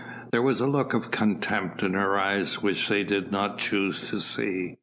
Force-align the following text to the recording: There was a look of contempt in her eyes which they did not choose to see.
There 0.31 0.41
was 0.41 0.59
a 0.59 0.65
look 0.65 0.95
of 0.95 1.11
contempt 1.11 1.83
in 1.83 1.93
her 1.93 2.17
eyes 2.17 2.59
which 2.59 2.87
they 2.87 3.03
did 3.03 3.31
not 3.31 3.59
choose 3.59 4.09
to 4.09 4.19
see. 4.19 4.73